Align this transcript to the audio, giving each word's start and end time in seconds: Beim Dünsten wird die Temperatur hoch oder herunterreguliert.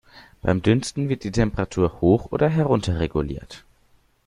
Beim 0.41 0.63
Dünsten 0.63 1.09
wird 1.09 1.23
die 1.23 1.31
Temperatur 1.31 2.01
hoch 2.01 2.31
oder 2.31 2.49
herunterreguliert. 2.49 3.63